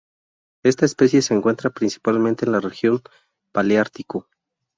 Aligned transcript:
Esta 0.63 0.85
especie 0.87 1.21
se 1.21 1.35
encuentra 1.35 1.69
principalmente 1.69 2.45
en 2.47 2.53
la 2.53 2.59
región 2.59 3.03
Paleártico. 3.53 4.27